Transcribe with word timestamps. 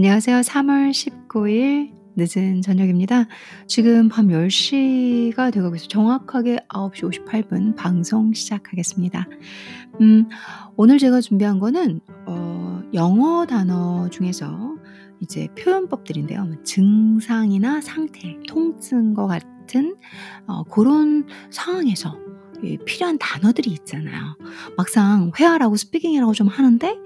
안녕하세요. 0.00 0.40
3월 0.40 1.28
19일 1.28 1.92
늦은 2.16 2.62
저녁입니다. 2.62 3.26
지금 3.66 4.08
밤 4.08 4.28
10시가 4.28 5.52
되고 5.52 5.76
있어요. 5.76 5.88
정확하게 5.88 6.60
9시 6.70 7.26
58분 7.26 7.76
방송 7.76 8.32
시작하겠습니다. 8.32 9.28
음, 10.00 10.26
오늘 10.76 10.96
제가 10.96 11.20
준비한 11.20 11.58
거는 11.58 12.00
어, 12.24 12.82
영어 12.94 13.44
단어 13.44 14.08
중에서 14.08 14.74
이제 15.20 15.48
표현법들인데요. 15.58 16.46
뭐 16.46 16.62
증상이나 16.64 17.82
상태, 17.82 18.38
통증과 18.48 19.26
같은 19.26 19.96
어, 20.46 20.64
그런 20.64 21.26
상황에서 21.50 22.16
필요한 22.84 23.18
단어들이 23.18 23.70
있잖아요. 23.72 24.36
막상 24.76 25.32
회화라고 25.38 25.76
스피킹이라고 25.76 26.32
좀 26.34 26.48
하는데 26.48 26.96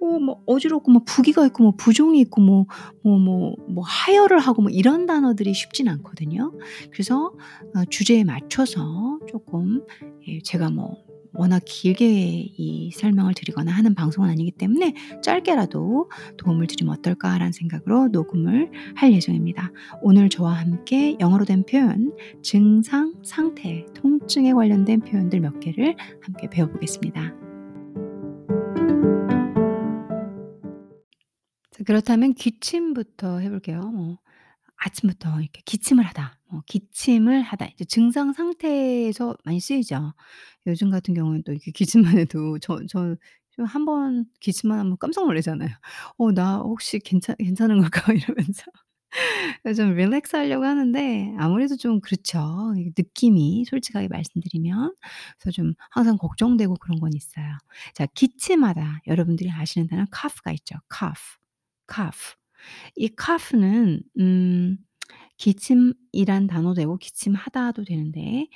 어, 0.00 0.18
뭐 0.20 0.42
어지럽고 0.46 0.92
뭐 0.92 1.02
부기가 1.04 1.44
있고 1.46 1.62
뭐 1.64 1.72
부종이 1.76 2.20
있고 2.20 2.40
뭐 2.40 2.66
뭐 3.02 3.18
뭐 3.18 3.56
뭐 3.68 3.84
하혈을 3.84 4.38
하고 4.38 4.62
뭐 4.62 4.70
이런 4.70 5.06
단어들이 5.06 5.54
쉽진 5.54 5.88
않거든요. 5.88 6.52
그래서 6.92 7.32
어, 7.74 7.84
주제에 7.90 8.24
맞춰서 8.24 9.18
조금 9.28 9.82
예, 10.26 10.40
제가 10.42 10.70
뭐 10.70 10.96
워낙 11.38 11.62
길게 11.64 12.04
이 12.06 12.90
설명을 12.90 13.32
드리거나 13.34 13.70
하는 13.70 13.94
방송은 13.94 14.28
아니기 14.28 14.50
때문에 14.50 14.92
짧게라도 15.22 16.10
도움을 16.36 16.66
드리면 16.66 16.98
어떨까라는 16.98 17.52
생각으로 17.52 18.08
녹음을 18.08 18.70
할 18.96 19.12
예정입니다. 19.12 19.70
오늘 20.02 20.28
저와 20.28 20.52
함께 20.54 21.16
영어로 21.20 21.44
된 21.44 21.64
표현, 21.64 22.12
증상, 22.42 23.14
상태, 23.22 23.86
통증에 23.94 24.52
관련된 24.52 25.00
표현들 25.00 25.38
몇 25.40 25.60
개를 25.60 25.94
함께 26.20 26.50
배워보겠습니다. 26.50 27.34
그렇다면 31.86 32.34
기침부터 32.34 33.38
해볼게요. 33.38 33.80
뭐 33.80 34.18
아침부터 34.76 35.40
이렇게 35.40 35.62
기침을 35.64 36.04
하다, 36.04 36.37
뭐 36.50 36.62
기침을 36.66 37.42
하다 37.42 37.66
이제 37.74 37.84
증상 37.84 38.32
상태에서 38.32 39.36
많이 39.44 39.60
쓰이죠. 39.60 40.14
요즘 40.66 40.90
같은 40.90 41.14
경우는 41.14 41.42
또 41.44 41.52
이렇게 41.52 41.70
기침만 41.72 42.16
해도 42.20 42.58
저저한번 42.60 44.26
기침만 44.40 44.78
하면 44.80 44.96
깜짝 45.00 45.26
놀라잖아요. 45.26 45.70
'어 46.18 46.32
나 46.32 46.58
혹시 46.58 46.98
괜찮 47.00 47.36
괜찮은 47.38 47.80
걸까?' 47.80 48.12
이러면서. 48.14 48.64
좀 49.76 49.94
릴렉스 49.96 50.36
하려고 50.36 50.64
하는데 50.66 51.34
아무래도 51.38 51.76
좀 51.76 52.00
그렇죠. 52.02 52.72
느낌이 52.98 53.64
솔직하게 53.66 54.08
말씀드리면. 54.08 54.94
그래서 55.40 55.52
좀 55.54 55.74
항상 55.90 56.18
걱정되고 56.18 56.76
그런 56.80 57.00
건 57.00 57.12
있어요. 57.14 57.46
자 57.94 58.06
기침하다 58.14 59.02
여러분들이 59.08 59.50
아시는 59.52 59.88
단어 59.88 60.06
cough가 60.14 60.52
있죠. 60.54 60.76
cough. 60.94 61.38
이 62.96 63.10
cough는 63.20 64.02
음 64.20 64.78
기침이란 65.38 66.48
단어도 66.48 66.74
되고 66.74 66.96
기침하다도 66.98 67.84
되는데 67.84 68.48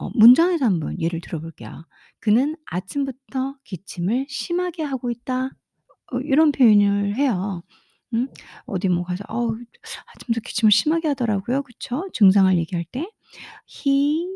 어 0.00 0.10
문장에서 0.14 0.66
한번 0.66 1.00
예를 1.00 1.20
들어 1.22 1.40
볼게요. 1.40 1.86
"그는 2.20 2.56
아침부터 2.66 3.56
기침을 3.64 4.26
심하게 4.30 4.84
하고 4.84 5.10
있다." 5.12 5.50
어 6.12 6.20
이런 6.20 6.52
표현을 6.52 7.16
해요. 7.16 7.62
음 8.14 8.28
어디 8.66 8.88
뭐 8.90 9.04
가서 9.04 9.24
"어우 9.28 9.58
아침부터 10.16 10.40
기침을 10.46 10.72
심하게 10.72 11.08
하더라고요." 11.10 11.62
그쵸? 11.64 12.08
증상을 12.14 12.56
얘기할 12.58 12.84
때 12.92 13.10
"He 13.68 14.28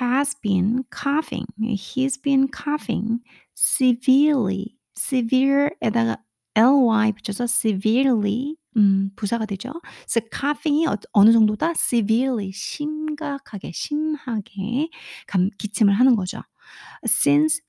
has 0.00 0.38
been 0.42 0.84
coughing. 0.94 1.46
He's 1.62 2.20
been 2.22 2.48
coughing 2.56 3.20
severely." 3.56 4.76
severe에다가 4.98 6.18
ly 6.56 7.12
붙여서 7.12 7.44
severely 7.46 8.56
음 8.76 9.10
부사가 9.16 9.46
되죠. 9.46 9.72
그래서 9.82 10.20
coughing이 10.32 10.86
어 10.86 10.96
어느 11.12 11.32
정도다? 11.32 11.70
severely 11.70 12.52
심각하게 12.52 13.72
심하게 13.72 14.88
감 15.26 15.50
기침을 15.58 15.94
하는 15.94 16.16
거죠. 16.16 16.42
since 17.06 17.60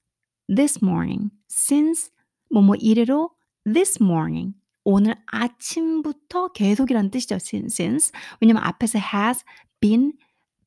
this 0.53 0.79
morning, 0.83 1.29
since 1.49 2.11
뭐뭐 2.51 2.75
이래로 2.79 3.31
this 3.73 4.01
morning 4.01 4.53
오늘 4.83 5.15
아침부터 5.27 6.53
계속이라는 6.53 7.11
뜻이죠. 7.11 7.35
since, 7.35 7.83
since. 7.83 8.11
왜냐면 8.41 8.63
앞에서 8.63 8.99
has 8.99 9.43
been 9.81 10.13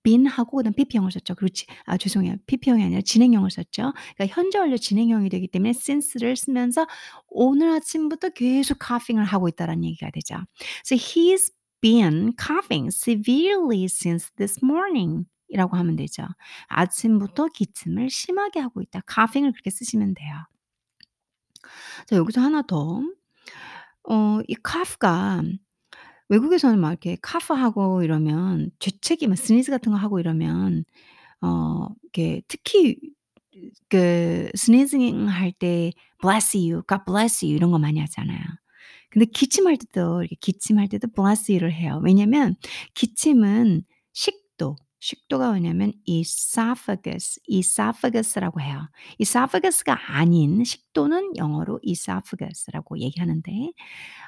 been하고 0.03 0.59
그다음 0.59 0.73
PP형을 0.75 1.11
썼죠. 1.13 1.35
그렇지. 1.35 1.67
아 1.87 1.97
죄송해요. 1.97 2.37
PP형이 2.47 2.83
아니라 2.83 3.01
진행형을 3.03 3.51
썼죠. 3.51 3.93
그러니까 4.17 4.27
현재 4.35 4.59
완료 4.59 4.77
진행형이 4.77 5.29
되기 5.29 5.49
때문에 5.49 5.71
since를 5.71 6.37
쓰면서 6.37 6.87
오늘 7.29 7.71
아침부터 7.71 8.31
계속 8.31 8.79
coughing을 8.85 9.25
하고 9.25 9.49
있다라는 9.49 9.85
얘기가 9.85 10.11
되죠. 10.11 10.37
So 10.85 10.97
he's 10.97 11.53
been 11.81 12.33
coughing 12.39 12.89
severely 12.89 13.85
since 13.85 14.31
this 14.37 14.61
morning. 14.63 15.25
이라고 15.49 15.77
하면 15.77 15.97
되죠. 15.97 16.27
아침부터 16.69 17.49
기침을 17.49 18.09
심하게 18.11 18.61
하고 18.61 18.83
있다. 18.83 19.01
coughing을 19.13 19.53
그렇게 19.53 19.71
쓰시면 19.71 20.15
돼요. 20.15 20.35
자 22.07 22.17
여기서 22.17 22.41
하나 22.41 22.63
더. 22.63 23.03
어 24.05 24.41
이 24.49 24.55
cough가 24.67 25.43
외국에서는 26.31 26.81
막 26.81 26.91
이렇게 26.91 27.19
카프하고 27.23 28.05
이러면 28.05 28.73
재채기 28.81 29.29
막 29.29 29.37
스니즈 29.39 29.71
같은 29.73 29.93
거 29.93 29.99
하고 29.99 30.21
이러면 30.21 30.85
어 31.43 31.89
이렇게 32.05 32.43
특히 32.49 32.97
그 33.89 34.51
스니징 34.55 35.29
할 35.29 35.53
때 35.53 35.93
bless 36.21 36.57
you, 36.57 36.83
God 36.89 37.05
bless 37.07 37.45
you 37.45 37.57
이런 37.57 37.71
거 37.71 37.79
많이 37.79 38.01
하잖아요. 38.01 38.41
근데 39.11 39.27
기침할 39.27 39.77
때도 39.79 40.21
이렇게 40.23 40.37
기침할 40.41 40.89
때도 40.89 41.09
bless 41.15 41.51
you를 41.53 41.73
해요. 41.73 42.01
왜냐면 42.05 42.57
기침은 42.95 43.83
식도 44.13 44.77
식도가 45.01 45.49
뭐냐면 45.51 45.93
esophagus, 46.07 47.41
esophagus,라고 47.49 48.61
해요. 48.61 48.89
esophagus가 49.19 49.99
아닌 50.15 50.63
식도는 50.65 51.37
영어로 51.37 51.81
esophagus라고 51.83 52.99
얘기하는데 53.01 53.73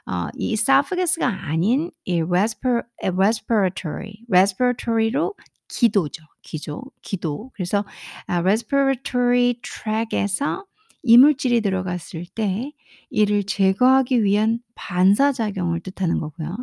어 0.06 0.28
이 0.36 0.52
esophagus가 0.52 1.26
아닌 1.28 1.90
respiratory, 2.08 4.24
respiratory로 4.30 5.34
기도죠. 5.68 6.24
기조 6.42 6.82
기도. 7.02 7.50
그래서 7.54 7.84
아 8.26 8.38
respiratory 8.38 9.54
tract에서 9.62 10.64
이물질이 11.04 11.60
들어갔을 11.62 12.26
때 12.34 12.72
이를 13.10 13.44
제거하기 13.44 14.22
위한 14.24 14.58
반사작용을 14.74 15.80
뜻하는 15.80 16.18
거고요. 16.20 16.56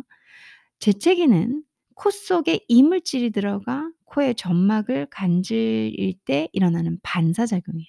재채기는 0.80 1.62
코 1.94 2.10
속에 2.10 2.60
이물질이 2.68 3.30
들어가 3.32 3.90
코의 4.10 4.34
점막을 4.36 5.08
간질일 5.10 6.14
때 6.26 6.48
일어나는 6.52 6.98
반사작용이에요. 7.02 7.88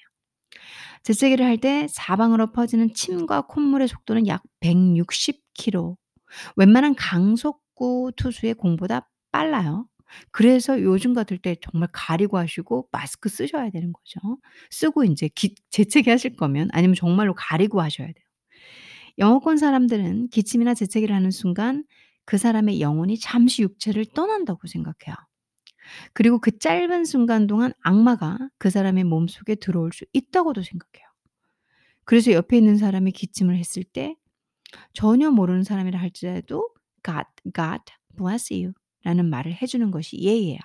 재채기를 1.04 1.46
할 1.46 1.58
때 1.58 1.88
사방으로 1.90 2.52
퍼지는 2.52 2.94
침과 2.94 3.42
콧물의 3.48 3.88
속도는 3.88 4.28
약 4.28 4.42
160km. 4.62 5.98
웬만한 6.56 6.96
강속구 6.96 8.14
투수의 8.16 8.56
공보다 8.56 9.10
빨라요. 9.32 9.88
그래서 10.32 10.82
요즘 10.82 11.14
같을 11.14 11.38
때 11.38 11.56
정말 11.62 11.90
가리고 11.94 12.38
하시고 12.38 12.88
마스크 12.92 13.30
쓰셔야 13.30 13.70
되는 13.70 13.94
거죠. 13.94 14.20
쓰고 14.72 15.04
인제 15.06 15.30
기 15.36 15.56
재채기 15.70 16.10
하실 16.10 16.36
거면 16.36 16.70
아니면 16.74 16.96
정말로 16.96 17.34
가리고 17.36 17.82
하셔야 17.82 18.08
돼요. 18.08 18.26
영어권 19.20 19.58
사람들은 19.58 20.30
기침이나 20.30 20.74
재채기를 20.74 21.16
하는 21.16 21.32
순간 21.32 21.84
그 22.26 22.38
사람의 22.38 22.82
영혼이 22.82 23.20
잠시 23.20 23.64
육체를 23.64 24.06
떠난다고 24.14 24.68
생각해요. 24.68 25.16
그리고 26.14 26.40
그 26.40 26.58
짧은 26.58 27.06
순간 27.06 27.48
동안 27.48 27.74
악마가 27.82 28.38
그 28.58 28.70
사람의 28.70 29.04
몸속에 29.06 29.56
들어올 29.56 29.92
수 29.94 30.06
있다고도 30.14 30.64
생각해요. 30.64 31.08
그래서 32.06 32.32
옆에 32.32 32.58
있는 32.58 32.78
사람이 32.78 33.12
기침을 33.12 33.58
했을 33.58 33.84
때 33.84 34.16
전혀 34.94 35.30
모르는 35.32 35.64
사람이라 35.64 36.00
할지라도 36.00 36.70
God, 37.04 37.26
God 37.54 37.84
bless 38.18 38.54
you 38.54 38.74
라는 39.04 39.30
말을 39.30 39.54
해 39.54 39.66
주는 39.66 39.92
것이 39.92 40.20
예의예요. 40.20 40.60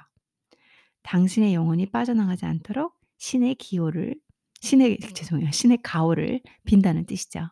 당신의 1.02 1.54
영혼이 1.54 1.86
빠져나가지 1.86 2.44
않도록 2.46 2.94
신의 3.18 3.54
기호를 3.56 4.16
신의 4.60 4.98
죄송해요. 5.14 5.50
신의 5.50 5.78
가호를 5.82 6.40
빈다는 6.64 7.06
뜻이죠. 7.06 7.48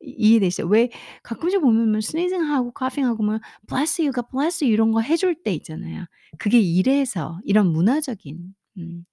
이해되시죠? 0.00 0.66
왜 0.68 0.90
가끔씩 1.22 1.60
보면 1.60 1.90
뭐 1.92 2.00
스니징하고 2.00 2.72
카핑하고 2.72 3.22
뭐 3.22 3.38
bless 3.68 4.00
you, 4.02 4.12
God 4.12 4.28
bless 4.32 4.64
you 4.64 4.72
이런 4.72 4.92
거 4.92 5.00
해줄 5.00 5.42
때 5.42 5.52
있잖아요. 5.54 6.06
그게 6.38 6.60
이래서 6.60 7.40
이런 7.44 7.68
문화적인 7.72 8.54
음 8.78 9.04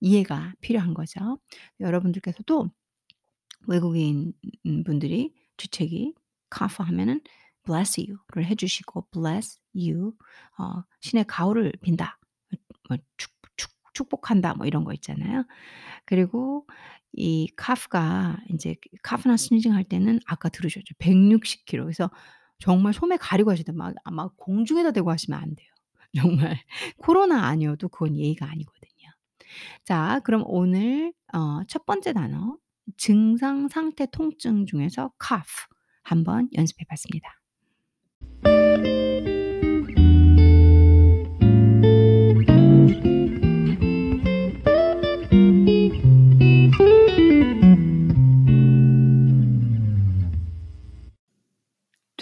이해가 0.00 0.54
필요한 0.60 0.94
거죠. 0.94 1.38
여러분들께서도 1.80 2.70
외국인 3.66 4.32
음 4.66 4.84
분들이 4.84 5.32
주책이 5.56 6.14
cough 6.56 6.82
하면은 6.82 7.20
bless 7.64 8.00
you를 8.00 8.46
해 8.46 8.54
주시고 8.54 9.08
bless 9.12 9.58
you 9.74 10.12
어 10.58 10.82
신의 11.00 11.24
가호를 11.26 11.72
빈다. 11.82 12.18
뭐 12.88 12.98
축 13.18 13.33
축 13.94 14.10
축복한다 14.10 14.54
뭐 14.54 14.66
이런 14.66 14.84
거 14.84 14.92
있잖아요. 14.94 15.44
그리고 16.04 16.66
이 17.12 17.48
cough가 17.58 18.38
인제 18.48 18.76
cough나 19.08 19.36
스니징 19.36 19.72
할 19.72 19.84
때는 19.84 20.20
아까 20.26 20.48
들으셨죠. 20.48 20.94
160km 20.98 21.84
그래서 21.84 22.10
정말 22.58 22.92
소매 22.92 23.16
가리고 23.16 23.50
돼요. 23.64 23.76
막아막 23.76 24.36
공중에다 24.36 24.92
대고 24.92 25.10
하시면 25.10 25.40
안 25.40 25.54
돼요. 25.54 25.68
정말 26.16 26.58
코로나 26.98 27.46
아니어도 27.46 27.88
그건 27.88 28.16
예의가 28.16 28.46
아니거든요. 28.46 29.10
자 29.84 30.20
그럼 30.24 30.44
오늘 30.46 31.12
어 31.32 31.62
첫 31.68 31.86
번째 31.86 32.12
단어 32.12 32.56
증상 32.96 33.68
상태 33.68 34.06
통증 34.06 34.66
중에서 34.66 35.12
cough 35.22 35.66
한번 36.02 36.48
연습해 36.54 36.84
봤습니다. 36.88 37.40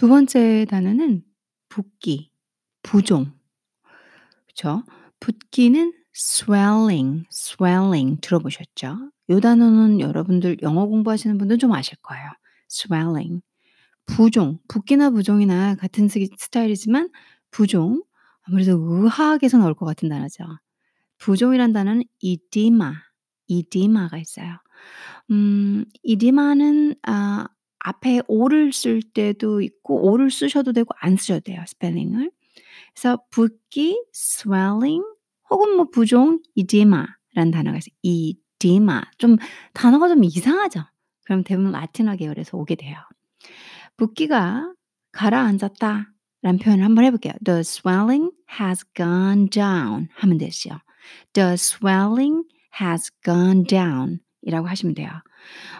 두 0.02 0.08
번째 0.08 0.66
단어는 0.68 1.22
붓기, 1.68 2.32
부종. 2.82 3.30
그쵸? 4.48 4.82
붓기는 5.20 5.92
swelling, 6.12 7.24
swelling 7.32 8.20
들어보셨죠? 8.20 9.12
요 9.30 9.40
단어는 9.40 10.00
여러분들 10.00 10.56
영어 10.62 10.86
공부하시는 10.86 11.38
분들은 11.38 11.60
좀 11.60 11.72
아실 11.72 11.96
거예요. 12.02 12.32
swelling. 12.68 13.42
부종, 14.06 14.58
붓기나 14.66 15.10
부종이나 15.10 15.76
같은 15.76 16.08
스타일이지만 16.08 17.08
부종 17.52 18.02
아무래도 18.42 18.72
의학에서 18.72 19.58
나올 19.58 19.72
것 19.72 19.86
같은 19.86 20.08
단어죠. 20.08 20.42
부종이란 21.18 21.72
단어는 21.72 22.02
edema, 22.20 22.94
edema가 23.46 24.18
있어요. 24.18 24.56
음 25.30 25.84
edema는 26.02 26.96
아 27.04 27.46
앞에 27.84 28.22
o를 28.28 28.72
쓸 28.72 29.02
때도 29.02 29.60
있고 29.60 30.08
o를 30.08 30.30
쓰셔도 30.30 30.72
되고 30.72 30.88
안 31.00 31.16
쓰셔도 31.16 31.40
돼요, 31.40 31.62
스펠링을. 31.66 32.30
그래서 32.94 33.18
붓기, 33.30 34.04
swelling 34.14 35.04
혹은 35.50 35.76
뭐 35.76 35.86
부종, 35.90 36.40
edema라는 36.54 37.50
단어가 37.52 37.78
있어요. 37.78 37.94
edema. 38.02 39.00
좀 39.18 39.36
단어가 39.72 40.08
좀 40.08 40.24
이상하죠? 40.24 40.84
그럼 41.24 41.44
대부분 41.44 41.72
라틴어 41.72 42.16
계열에서 42.16 42.56
오게 42.56 42.74
돼요. 42.74 42.96
붓기가 43.96 44.72
가라앉았다 45.12 46.12
라는 46.42 46.58
표현을 46.58 46.84
한번 46.84 47.04
해 47.04 47.10
볼게요. 47.10 47.34
The 47.44 47.60
swelling 47.60 48.30
has 48.60 48.84
gone 48.94 49.48
down 49.48 50.08
하면 50.14 50.38
되죠. 50.38 50.78
The 51.32 51.52
swelling 51.52 52.44
has 52.80 53.10
gone 53.24 53.64
down 53.64 54.20
이라고 54.42 54.66
하시면 54.66 54.94
돼요. 54.94 55.10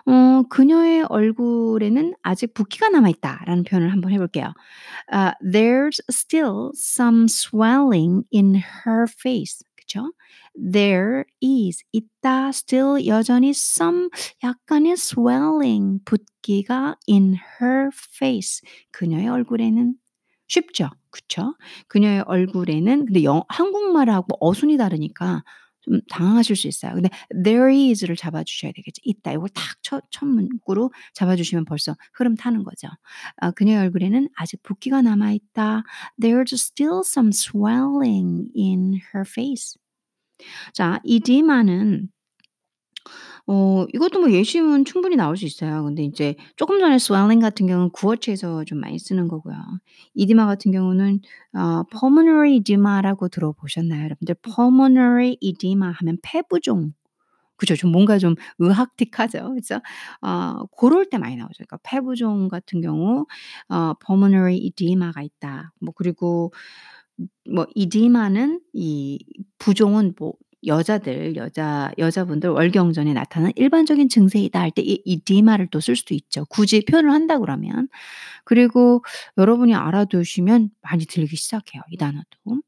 어 0.07 0.43
그녀의 0.49 1.03
얼굴에는 1.09 2.15
아직 2.23 2.55
붓기가 2.55 2.89
남아 2.89 3.09
있다라는 3.11 3.65
표현을 3.65 3.93
한번 3.93 4.13
해 4.13 4.19
볼게요. 4.19 4.53
아 5.11 5.35
there's 5.43 6.01
still 6.11 6.71
some 6.75 7.27
swelling 7.29 8.25
in 8.33 8.57
her 8.57 9.07
face. 9.09 9.65
그쵸? 9.77 10.13
There 10.55 11.25
is 11.43 11.83
있다 11.93 12.49
still 12.49 13.07
여전히 13.07 13.51
some 13.51 14.09
약간의 14.43 14.93
swelling 14.93 16.01
붓기가 16.05 16.97
in 17.09 17.37
her 17.61 17.91
face 18.17 18.61
그녀의 18.91 19.29
얼굴에는 19.29 19.95
쉽죠? 20.49 20.91
그쵸? 21.11 21.55
그녀의 21.89 22.25
얼굴에는 22.27 23.07
근데 23.07 23.25
영 23.25 23.43
한국말하고 23.49 24.37
어순이 24.41 24.77
다르니까 24.77 25.43
좀 25.83 26.01
당황하실 26.11 26.57
수 26.57 26.69
있어요. 26.69 26.95
근데 26.95 27.09
there 27.45 27.73
is를 27.91 28.17
잡아 28.17 28.43
주셔야 28.45 28.73
되겠죠. 28.73 29.01
있다. 29.05 29.35
요걸 29.35 29.51
딱 29.51 29.63
첫 29.83 30.07
첫 30.11 30.27
문구로 30.27 30.93
잡아 31.15 31.37
주시면 31.37 31.65
벌써 31.65 31.97
흐름 32.15 32.35
타는 32.37 32.65
거죠. 32.65 32.89
아 33.37 33.51
그녀의 33.51 33.81
얼굴에는 33.81 34.29
아직 34.37 34.63
붓기가 34.63 35.03
남아 35.03 35.33
있다. 35.33 35.83
There's 36.21 36.55
still 36.55 37.01
some 37.05 37.31
swelling 37.33 38.49
in 38.57 39.01
her 39.15 39.25
face. 39.27 39.75
자 40.73 41.01
edema는 41.05 42.09
어 43.47 43.85
이것도 43.93 44.21
뭐 44.21 44.31
예시문 44.31 44.85
충분히 44.85 45.17
나올 45.17 45.37
수 45.37 45.45
있어요. 45.45 45.83
근데 45.85 46.05
인제 46.05 46.37
쪼금 46.57 46.79
전에 46.79 46.95
swelling 46.97 47.41
같은 47.43 47.67
경우는 47.67 47.91
구어체에서 47.91 48.65
좀 48.65 48.79
많이 48.81 48.99
쓰는 48.99 49.27
거고요. 49.29 49.57
edema 50.15 50.47
같은 50.47 50.71
경우는 50.73 51.21
어 51.55 51.83
pulmonary 51.91 52.57
edema라고 52.57 53.29
들어보셨나요, 53.29 54.05
여러분들? 54.05 54.37
pulmonary 54.43 55.37
edema 55.41 55.91
하면 55.91 56.19
폐부종. 56.23 56.93
그죠? 57.57 57.77
좀 57.77 57.93
뭔가 57.93 58.19
좀 58.19 58.37
의학틱하죠. 58.59 59.55
그죠? 59.55 59.81
어 60.23 60.65
고럴 60.73 61.07
때 61.11 61.19
많이 61.19 61.37
나오죠. 61.37 61.55
그러니까 61.67 61.79
폐부종 61.85 62.49
같은 62.49 62.81
경우 62.83 63.27
어 63.71 63.95
pulmonary 64.07 64.57
edema가 64.59 65.23
있다. 65.23 65.73
뭐 65.81 65.95
그리고 65.97 66.53
뭐 67.53 67.67
edema는 67.77 68.61
이 68.75 69.19
부종은 69.59 70.15
뭐 70.19 70.35
여자들 70.67 71.37
여자 71.37 71.91
여자분들 71.99 72.51
월경전에 72.51 73.13
나타나는 73.15 73.53
일반적인 73.57 74.09
증세이다 74.09 74.61
할 74.61 74.71
때이 74.71 75.03
edema를 75.05 75.69
또 75.69 75.81
쓸 75.81 75.97
수도 75.97 76.15
있죠. 76.15 76.45
굳이 76.47 76.85
표현을 76.85 77.11
한다 77.13 77.39
그러면. 77.39 77.89
그리고 78.45 79.05
여러분이 79.39 79.75
알아두시면 79.75 80.71
많이 80.83 81.07
들리기 81.07 81.37
시작해요, 81.37 81.83
이 81.91 81.97
단어도. 81.97 82.63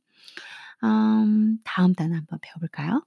음 0.85 1.59
다음 1.65 1.95
단어 1.95 2.17
한번 2.17 2.39
배워 2.43 2.55
볼까요? 2.61 3.03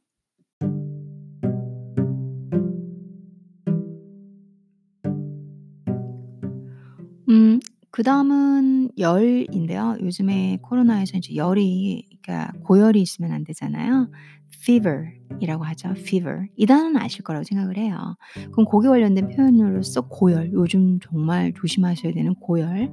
음 7.30 7.60
그 7.92 8.04
다음은 8.04 8.92
열인데요. 9.00 9.98
요즘에 10.02 10.60
코로나에서 10.62 11.18
이제 11.18 11.36
열이 11.36 12.06
그러니까 12.22 12.52
고열이 12.64 13.02
있으면 13.02 13.32
안 13.32 13.44
되잖아요. 13.44 14.12
Fever 14.68 15.06
이라고 15.40 15.64
하죠. 15.66 15.90
fever. 15.98 16.48
이 16.56 16.66
단어는 16.66 16.98
아실 17.00 17.24
거라고 17.24 17.44
생각을 17.44 17.78
해요. 17.78 18.16
그럼 18.52 18.66
고기 18.66 18.88
관련된 18.88 19.30
표현으로서 19.30 20.02
고열, 20.08 20.52
요즘 20.54 21.00
정말 21.00 21.54
조심하셔야 21.56 22.12
되는 22.14 22.34
고열, 22.36 22.92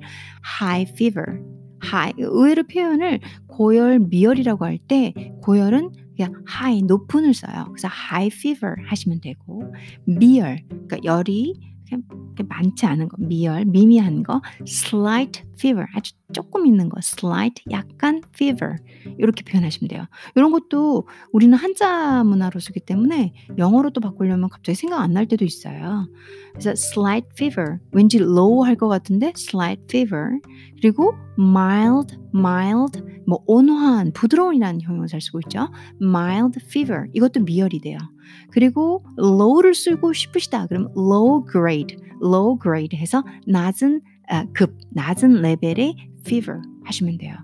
high 0.61 0.89
fever. 0.93 1.41
high 1.85 2.15
의외로 2.19 2.63
표현을 2.65 3.21
고열, 3.49 3.99
미열이라고 3.99 4.65
할 4.65 4.79
때 4.87 5.13
고열은 5.43 5.91
그냥 6.17 6.45
high 6.49 6.83
높은을 6.87 7.35
써요. 7.35 7.65
그래서 7.69 7.89
high 7.89 8.31
fever 8.33 8.75
하시면 8.87 9.21
되고 9.21 9.73
미열 10.07 10.63
그러니까 10.69 10.99
열이 11.05 11.74
많지 12.49 12.87
않은 12.87 13.09
거, 13.09 13.17
미열, 13.19 13.65
미미한 13.67 14.23
거, 14.23 14.41
slight 14.67 15.43
fever 15.59 15.87
아주 15.95 16.13
쪼끔 16.33 16.67
있는 16.67 16.89
거, 16.89 16.99
slight 16.99 17.63
약간 17.71 18.21
fever 18.35 18.77
요렇게 19.21 19.45
표현하시면 19.45 19.89
돼요. 19.89 20.07
요런 20.37 20.51
것도 20.53 21.07
우리는 21.33 21.57
한자 21.57 22.25
문화로 22.25 22.59
쓰기 22.61 22.81
때문에 22.81 23.33
영어로 23.59 23.91
또 23.91 24.01
바꾸려면 24.01 24.49
갑자기 24.51 24.75
생각 24.77 25.01
안 25.01 25.13
날 25.13 25.27
때도 25.27 25.45
있어요. 25.45 26.09
그래서 26.53 26.71
slight 26.73 27.29
fever 27.35 27.79
왠지 27.93 28.19
low 28.19 28.65
할 28.65 28.77
것 28.77 28.89
같은데 28.89 29.33
slight 29.37 29.83
fever 29.89 30.41
그리고 30.81 31.15
mild, 31.39 32.17
mild 32.35 33.01
뭐 33.27 33.43
온화한, 33.47 34.13
부드러운이라는 34.13 34.81
형용사를 34.83 35.21
쓰고 35.21 35.41
있죠. 35.47 35.69
mild 36.03 36.59
fever 36.65 37.05
이것도 37.15 37.41
미열이 37.45 37.81
돼요. 37.81 37.99
그리고 38.51 39.05
low를 39.19 39.75
쓰고 39.75 40.13
싶으시다 40.13 40.67
그러면 40.67 40.91
low 40.97 41.45
grade, 41.51 41.97
low 42.23 42.59
grade 42.61 42.99
해서 42.99 43.23
낮은 43.47 44.01
아 44.29 44.47
급, 44.55 44.77
낮은 44.93 45.43
레벨의 45.43 45.97
fever 46.27 46.61
하시면 46.85 47.19
돼요. 47.19 47.35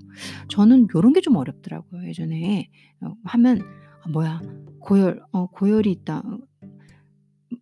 저는 0.49 0.87
요런 0.95 1.13
게 1.13 1.21
좀 1.21 1.37
어렵더라고요. 1.37 2.07
예전에 2.09 2.69
어 3.03 3.15
하면 3.25 3.61
'아 4.05 4.09
뭐야 4.11 4.41
고열 4.81 5.23
어 5.33 5.47
고열이 5.49 5.91
있다.' 5.93 6.23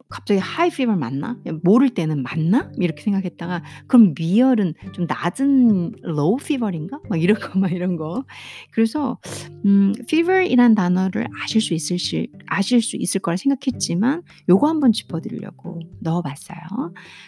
갑자기 0.09 0.41
high 0.41 0.73
fever 0.73 0.99
맞나? 0.99 1.37
모를 1.63 1.91
때는 1.91 2.23
맞나? 2.23 2.71
이렇게 2.79 3.03
생각했다가 3.03 3.63
그럼 3.87 4.15
미열은 4.19 4.75
좀 4.93 5.07
낮은 5.07 5.93
low 6.05 6.37
fever인가? 6.41 7.01
막 7.09 7.21
이런 7.23 7.39
거 7.39 7.59
막 7.59 7.73
이런 7.73 7.97
거. 7.97 8.25
그래서 8.73 9.19
음 9.65 9.93
fever이란 10.11 10.75
단어를 10.75 11.27
아실 11.43 11.61
수 11.61 11.75
있으실 11.75 12.29
아실 12.47 12.81
수 12.81 12.97
있을 12.97 13.21
거라 13.21 13.37
생각했지만 13.37 14.23
요거 14.49 14.67
한번 14.69 14.93
짚어 14.93 15.21
드리려고 15.21 15.81
넣어 16.01 16.23
봤어요. 16.23 16.59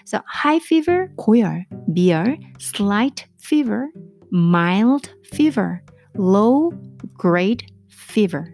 그래서 0.00 0.22
high 0.44 0.62
fever 0.64 1.08
고열, 1.16 1.66
미열, 1.88 2.38
slight 2.60 3.26
fever, 3.42 3.88
mild 4.32 5.10
fever, 5.34 5.80
low 6.16 6.70
grade 7.20 7.66
fever. 7.90 8.44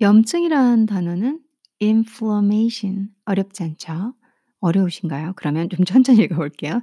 염증이라는 0.00 0.86
단어는 0.86 1.40
inflammation 1.82 3.08
어렵지 3.24 3.62
않죠? 3.62 4.14
어려우신가요? 4.60 5.32
그러면 5.36 5.68
좀 5.68 5.84
천천히 5.84 6.22
읽어 6.24 6.36
볼게요. 6.36 6.80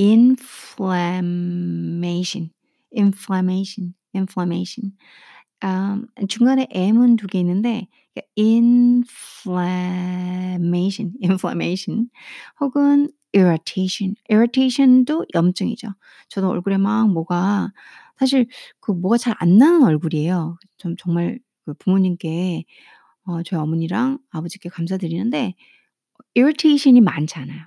inflammation, 0.00 2.50
inflammation, 2.96 3.94
inflammation. 4.14 4.92
음 5.64 6.06
중간에 6.28 6.66
M은 6.70 7.16
두 7.16 7.26
개 7.28 7.38
있는데 7.40 7.86
inflammation, 8.38 11.12
inflammation 11.22 12.10
혹은 12.60 13.10
irritation, 13.34 14.14
irritation도 14.30 15.26
염증이죠. 15.34 15.88
저도 16.28 16.48
얼굴에 16.50 16.76
막 16.78 17.08
뭐가 17.10 17.72
사실 18.18 18.46
그 18.80 18.92
뭐가 18.92 19.16
잘 19.18 19.34
안 19.40 19.56
나는 19.58 19.82
얼굴이에요. 19.84 20.58
좀 20.78 20.96
정말 20.98 21.38
그 21.66 21.74
부모님께 21.74 22.64
어 23.26 23.42
저희 23.44 23.60
어머니랑 23.60 24.18
아버지께 24.30 24.70
감사드리는데 24.70 25.54
irritation이 26.36 27.00
많지 27.00 27.38
않아요. 27.38 27.62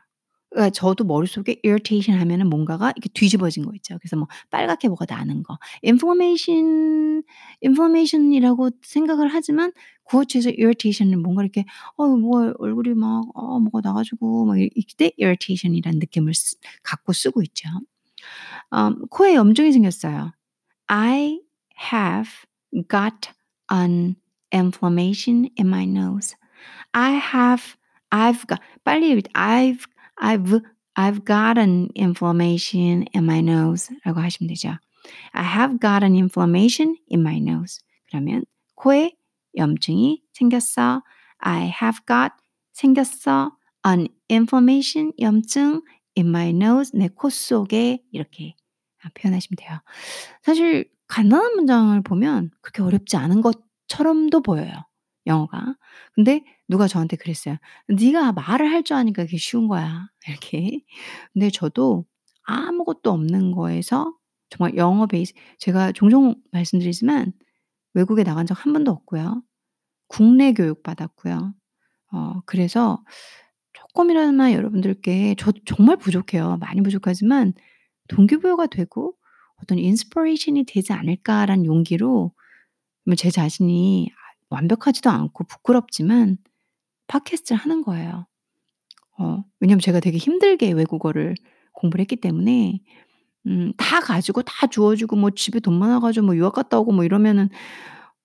그러니까 0.51 0.71
저도 0.71 1.03
머릿속에 1.03 1.57
irritation 1.63 2.19
하면은 2.21 2.49
뭔가가 2.49 2.91
이렇게 2.95 3.09
뒤집어진 3.13 3.65
거 3.65 3.71
있죠. 3.75 3.97
그래서 3.99 4.15
뭐 4.17 4.27
빨갛게 4.49 4.87
뭐가 4.87 5.05
나는 5.07 5.43
거. 5.43 5.57
inflammation 5.85 7.23
inflammation이라고 7.63 8.71
생각을 8.83 9.29
하지만 9.33 9.71
구어체에서 10.05 10.49
irritation은 10.51 11.21
뭔가 11.21 11.43
이렇게 11.43 11.65
어 11.97 12.07
뭐 12.17 12.53
얼굴이 12.59 12.95
막 12.95 13.23
어 13.35 13.59
뭐가 13.59 13.81
나 13.81 13.93
가지고 13.93 14.45
막이 14.45 14.71
이때 14.75 15.11
irritation이라는 15.19 15.99
느낌을 15.99 16.33
쓰 16.33 16.55
갖고 16.83 17.13
쓰고 17.13 17.43
있죠. 17.43 17.69
음 18.73 19.05
코에 19.09 19.35
염증이 19.35 19.71
생겼어요. 19.71 20.31
I 20.87 21.41
have 21.93 22.31
got 22.89 23.31
an 23.70 24.16
inflammation 24.52 25.50
in 25.56 25.68
my 25.68 25.84
nose. 25.84 26.36
I 26.94 27.12
have 27.12 27.76
I've 28.10 28.46
got 28.46 28.60
빨리 28.84 29.12
읽 29.14 29.28
I've 29.34 29.86
I've 30.20 30.60
I've 30.96 31.24
got 31.24 31.58
an 31.58 31.88
inflammation 31.96 33.04
in 33.14 33.24
my 33.24 33.40
nose라고 33.40 34.20
하시면 34.20 34.48
되죠. 34.48 34.78
I 35.32 35.44
have 35.44 35.78
got 35.80 36.04
an 36.04 36.14
inflammation 36.14 36.96
in 37.10 37.20
my 37.20 37.38
nose. 37.38 37.80
그러면 38.08 38.44
코에 38.76 39.12
염증이 39.56 40.22
생겼어. 40.32 41.02
I 41.38 41.72
have 41.82 42.00
got 42.06 42.32
생겼어. 42.72 43.52
an 43.86 44.08
inflammation 44.30 45.12
염증 45.20 45.82
in 46.16 46.28
my 46.28 46.50
nose 46.50 46.90
내 46.96 47.08
코 47.08 47.28
속에 47.28 48.02
이렇게 48.12 48.54
아 48.56 48.57
표현하시면 49.15 49.57
돼요. 49.57 49.79
사실 50.43 50.89
간단한 51.07 51.55
문장을 51.55 51.99
보면 52.03 52.51
그렇게 52.61 52.81
어렵지 52.83 53.17
않은 53.17 53.41
것처럼도 53.41 54.41
보여요, 54.41 54.71
영어가. 55.27 55.75
근데 56.13 56.43
누가 56.67 56.87
저한테 56.87 57.17
그랬어요. 57.17 57.57
"네가 57.89 58.33
말을 58.33 58.71
할 58.71 58.83
줄 58.83 58.95
아니까 58.97 59.23
그게 59.25 59.37
쉬운 59.37 59.67
거야." 59.67 60.09
이렇게. 60.27 60.81
근데 61.33 61.49
저도 61.49 62.05
아무것도 62.43 63.11
없는 63.11 63.51
거에서 63.51 64.13
정말 64.49 64.75
영어 64.77 65.05
base 65.07 65.33
제가 65.59 65.91
종종 65.93 66.35
말씀드리지만 66.51 67.33
외국에 67.95 68.23
나간 68.23 68.45
적 68.47 68.55
한 68.57 68.73
번도 68.73 68.91
없고요. 68.91 69.43
국내 70.07 70.53
교육 70.53 70.83
받았고요. 70.83 71.53
어 72.13 72.41
그래서 72.45 73.03
쪼끔이나마 73.73 74.51
여러분들께 74.53 75.35
저 75.39 75.51
정말 75.65 75.97
부족해요. 75.97 76.57
많이 76.59 76.81
부족하지만' 76.81 77.53
동기부여가 78.09 78.67
되고 78.67 79.15
어떤 79.63 79.79
inspiration이 79.79 80.65
되지 80.65 80.93
않을까.'라는 80.93 81.65
용기로 81.65 82.33
뭐제 83.05 83.31
자신이 83.31 84.11
아 84.13 84.17
완벽하지도 84.51 85.09
않고 85.09 85.45
부끄럽지만 85.45 86.37
팟캐스트를 87.07 87.59
하는 87.59 87.83
거예요. 87.83 88.27
어 89.19 89.43
왜냐면 89.59 89.79
제가 89.81 89.99
되게 89.99 90.17
힘들게 90.17 90.71
외국어를 90.73 91.35
공부를 91.73 92.01
했기 92.03 92.15
때문에 92.17 92.79
음 93.47 93.73
다 93.77 94.01
가지고 94.01 94.43
다 94.43 94.67
주어 94.67 94.95
주고 94.95 95.15
뭐 95.17 95.31
집에 95.31 95.59
돈 95.61 95.79
많아 95.79 95.99
가지고 96.01 96.27
뭐 96.27 96.35
유학 96.37 96.53
갔다 96.53 96.79
오고 96.79 96.91
뭐 96.93 97.03
이러면은 97.05 97.49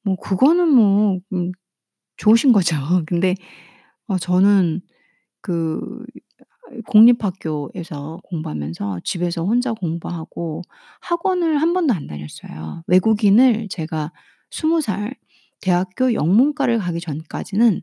뭐 0.04 0.16
그거는 0.16 0.68
뭐 0.68 1.20
음 1.32 1.52
좋으신 2.18 2.52
거죠. 2.52 2.76
근데 3.08 3.34
어 4.08 4.18
저는 4.18 4.82
그 5.42 5.80
공립학교에서 6.86 8.20
공부하면서 8.24 9.00
집에서 9.04 9.44
혼자 9.44 9.72
공부하고 9.72 10.62
학원을 11.00 11.58
한 11.58 11.72
번도 11.74 11.94
안 11.94 12.06
다녔어요. 12.06 12.82
외국인을 12.86 13.68
제가 13.70 14.12
20 14.50 14.80
살 14.82 15.14
대학교 15.60 16.12
영문과를 16.14 16.78
가기 16.78 17.00
전까지는 17.00 17.82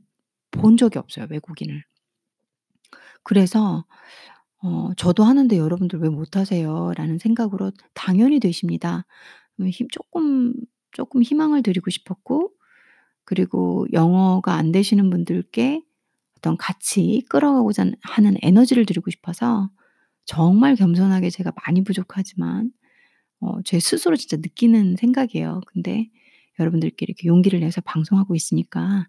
본 0.51 0.77
적이 0.77 0.99
없어요, 0.99 1.27
외국인을. 1.29 1.83
그래서 3.23 3.85
어 4.63 4.91
'저도 4.97 5.23
하는데 5.25 5.57
여러분들 5.57 5.99
왜 6.01 6.09
못하세요?'라는 6.09 7.19
생각으로 7.19 7.71
당연히 7.93 8.39
되십니다. 8.39 9.05
음 9.61 9.71
힘 9.71 9.87
쪼끔 9.91 10.53
쪼끔 10.93 11.23
희망을 11.23 11.63
드리고 11.63 11.89
싶었고 11.91 12.51
그리고 13.25 13.87
영어가 13.93 14.55
안 14.55 14.71
되시는 14.73 15.09
분들께 15.11 15.83
어떤 16.41 16.57
같이 16.57 17.23
끌어가고자 17.29 17.85
하는 18.03 18.35
에너지를 18.41 18.85
드리고 18.87 19.11
싶어서 19.11 19.69
정말 20.25 20.75
겸손하게 20.75 21.29
제가 21.31 21.51
많이 21.67 21.83
부족하지만 21.83 22.71
어 23.41 23.61
제 23.65 23.79
스스로 23.79 24.15
진짜 24.17 24.37
느끼는 24.37 24.95
생각이에요. 24.97 25.61
근데 25.67 26.09
여러분들께 26.59 27.05
이렇게 27.07 27.27
용기를 27.27 27.59
내서 27.61 27.81
방송하고 27.81 28.35
있으니까 28.35 29.07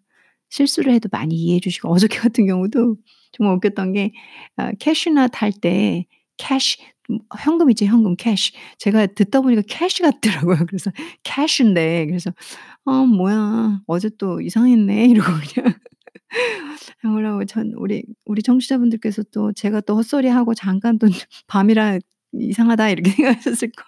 실수를 0.51 0.93
해도 0.95 1.09
많이 1.13 1.35
이해해 1.37 1.61
주시고 1.61 1.91
어저께 1.93 2.19
같은 2.19 2.47
경우도 2.47 2.97
정말 3.33 3.57
웃겼던 3.57 3.93
게아 3.95 4.73
cashew 4.81 5.15
nut 5.15 5.33
할때 5.43 6.07
cash 6.39 6.79
음 7.11 7.19
현금 7.41 7.71
있죠, 7.71 7.85
현금 7.87 8.17
cash. 8.17 8.53
제가 8.79 9.07
듣다 9.09 9.41
보니까 9.43 9.63
cash 9.69 10.03
같더라고요. 10.03 10.57
그래서 10.69 10.93
cash인데 11.25 12.07
그래서 12.07 12.33
'어 12.87 13.05
뭐야 13.07 13.83
어제 13.87 14.11
또 14.19 14.41
이상했네.' 14.41 15.07
이러고 15.11 15.31
그냥 15.55 15.75
뭐라고 17.05 17.45
전 17.47 17.73
우리 17.77 18.05
우리 18.27 18.43
청취자분들께서 18.43 19.25
또 19.33 19.53
제가 19.53 19.81
또 19.83 19.97
헛소리하고 19.97 20.55
잠깐 20.55 20.99
또 20.99 21.07
밤이라 21.49 21.99
'이상하다.' 22.35 22.91
이렇게 22.91 23.11
생각하셨을 23.13 23.71
거 23.73 23.85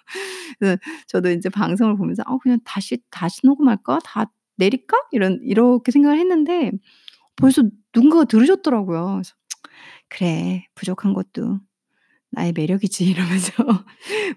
그래서 0.59 0.77
저도 1.07 1.29
인제 1.31 1.49
방송을 1.49 1.97
보면서 1.97 2.23
'어 2.27 2.37
그냥 2.39 2.59
다시 2.65 2.97
다시 3.11 3.41
녹음할까? 3.45 3.99
다 4.05 4.25
내릴까?' 4.57 4.97
이런 5.11 5.39
이렇게 5.43 5.91
생각을 5.91 6.19
했는데 6.19 6.71
벌써 7.37 7.63
누군가가 7.95 8.25
들으셨더라고요. 8.25 9.05
그래서 9.15 9.33
'그래 10.09 10.65
부족한 10.75 11.13
것도 11.13 11.59
나의 12.31 12.53
매력이지.' 12.53 13.05
이러면서 13.11 13.53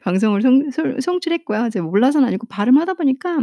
방송을 0.03 0.43
송솔 0.43 1.01
송출했고요. 1.03 1.71
제가 1.71 1.87
몰라서는 1.87 2.29
아니고 2.29 2.47
발음하다 2.49 2.95
보니까 2.95 3.39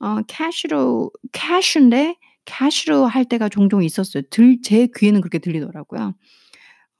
어 0.00 0.22
캐시로 0.28 1.10
캐슈인데 1.32 2.16
캐시로 2.50 3.06
할 3.06 3.24
때가 3.24 3.48
종종 3.48 3.82
있었어요. 3.84 4.24
들 4.30 4.60
제 4.62 4.88
귀에는 4.96 5.20
그렇게 5.20 5.38
들리더라고요. 5.38 6.14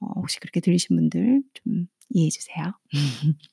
어 0.01 0.07
혹시 0.15 0.39
그렇게 0.39 0.59
들리신 0.61 0.95
분들 0.95 1.43
좀 1.53 1.87
이해해 2.09 2.29
주세요. 2.29 2.73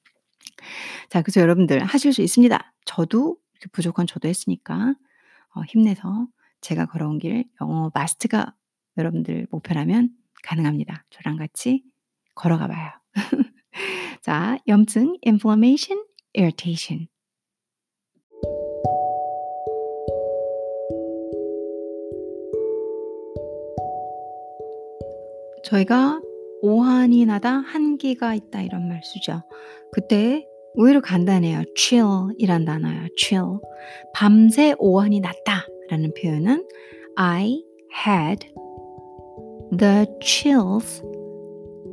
자 1.10 1.22
그래서 1.22 1.40
여러분들 1.40 1.84
하실 1.84 2.12
수 2.12 2.22
있습니다. 2.22 2.72
저도 2.84 3.36
이렇게 3.54 3.68
부족한 3.72 4.06
저도 4.06 4.28
했으니까 4.28 4.94
어 5.54 5.62
힘내서 5.64 6.26
제가 6.60 6.86
걸어온 6.86 7.18
길 7.18 7.44
영어 7.60 7.90
마스터가 7.94 8.54
여러분들 8.96 9.46
목표라면 9.50 10.10
가능합니다. 10.42 11.04
저랑 11.10 11.36
같이 11.36 11.82
걸어가 12.34 12.68
봐요. 12.68 12.90
자 14.22 14.58
염증 14.68 15.18
inflammation, 15.26 16.04
irritation. 16.36 17.08
저희가 25.68 26.20
"오한이 26.62 27.26
나다. 27.26 27.50
한기가 27.50 28.34
있다." 28.34 28.62
이런 28.62 28.88
말 28.88 29.02
쓰죠. 29.04 29.42
그때 29.92 30.46
의외로 30.74 31.00
간단해요. 31.00 31.62
chill이란 31.76 32.64
단어예요. 32.64 33.08
chill. 33.18 33.58
"밤새 34.14 34.74
오한이 34.78 35.20
났다."라는 35.20 36.12
표현은 36.20 36.66
I 37.16 37.62
had 38.06 38.48
the 39.76 40.06
chills 40.22 41.02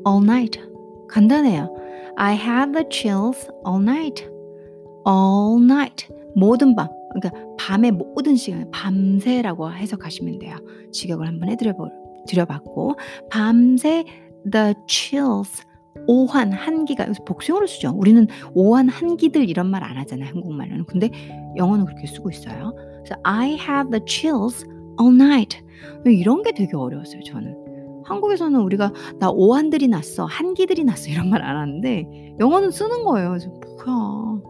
all 0.08 0.24
night. 0.24 0.60
간단해요. 1.10 1.76
I 2.16 2.36
had 2.36 2.72
the 2.72 2.86
chills 2.90 3.50
all 3.68 3.82
night. 3.82 4.26
all 5.08 5.62
night. 5.62 6.08
모든 6.36 6.76
밤. 6.76 6.88
그러니까 7.14 7.56
밤의 7.58 7.92
모든 7.92 8.36
시간 8.36 8.70
밤새라고 8.72 9.72
해석하시면 9.72 10.40
돼요. 10.40 10.56
직역을 10.92 11.28
한번 11.28 11.50
해 11.50 11.58
드려 11.58 11.76
볼 11.76 11.90
드려 12.28 12.46
봤고 12.46 12.96
밤새 13.30 14.06
the 14.52 14.74
chills 14.88 15.64
오한 16.08 16.52
한기가 16.52 17.06
여기서 17.06 17.24
복수형으로 17.24 17.68
쓰죠. 17.68 17.94
우리는 17.96 18.28
오한 18.54 18.90
한기들 18.90 19.50
이런 19.50 19.68
말 19.68 19.84
안 19.84 19.98
하잖아요, 19.98 20.28
한국말로는. 20.30 20.86
근데 20.86 21.10
영어는 21.58 21.86
그렇게 21.86 22.06
쓰고 22.08 22.30
있어요. 22.30 22.74
그래서 22.76 23.16
I 23.24 23.52
had 23.54 23.90
the 23.92 24.02
chills 24.06 24.66
all 25.02 25.14
night. 25.16 25.58
이런 26.06 26.44
게 26.44 26.52
되게 26.52 26.76
어려웠어요, 26.76 27.24
저는. 27.24 27.56
한국에서는 28.06 28.60
우리가 28.60 28.92
"나 29.20 29.30
오한들이 29.32 29.88
났어. 29.88 30.26
한기들이 30.26 30.84
났어." 30.84 31.10
이런 31.10 31.30
말 31.30 31.42
안 31.44 31.58
하는데 31.58 32.06
영어는 32.40 32.72
쓰는 32.72 33.04
거예요. 33.06 33.30
그래서 33.30 33.50
'뭐야.' 33.50 34.42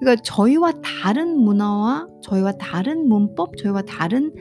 그러니까 0.00 0.22
저희와 0.22 0.72
다른 0.82 1.38
문화와 1.38 2.06
저희와 2.22 2.52
다른 2.52 3.08
문법, 3.08 3.56
저희와 3.56 3.82
다른 3.82 4.32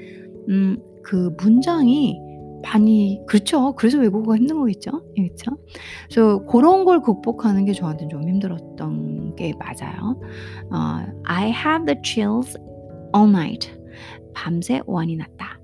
음 0.49 0.77
그 1.03 1.31
문장이 1.41 2.15
많이 2.63 3.21
그렇죠. 3.27 3.73
그래서 3.75 3.97
외국어가 3.99 4.37
힘든 4.37 4.57
거겠죠. 4.57 4.91
예 5.17 5.27
그쵸? 5.27 5.57
그래서 6.09 6.39
고런 6.45 6.85
걸 6.85 7.01
극복하는 7.01 7.65
게 7.65 7.73
저한테는 7.73 8.09
좀 8.09 8.27
힘들었던 8.27 9.35
게 9.35 9.53
맞아요. 9.57 10.19
어 10.71 11.05
I 11.25 11.49
have 11.49 11.85
the 11.85 11.99
chills 12.03 12.57
all 13.15 13.29
night. 13.29 13.71
밤새 14.33 14.81
오한이 14.85 15.15
났다. 15.17 15.59